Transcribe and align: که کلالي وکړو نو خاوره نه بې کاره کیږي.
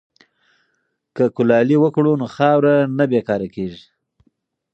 که 1.15 1.23
کلالي 1.35 1.77
وکړو 1.79 2.11
نو 2.21 2.25
خاوره 2.35 2.75
نه 2.97 3.05
بې 3.11 3.21
کاره 3.27 3.47
کیږي. 3.55 3.83